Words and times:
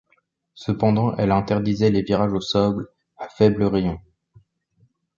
Cependant 0.55 1.15
elle 1.17 1.29
interdisait 1.31 1.91
les 1.91 2.01
virages 2.01 2.33
au 2.33 2.41
sol 2.41 2.87
à 3.17 3.29
faible 3.29 3.61
rayon. 3.61 3.99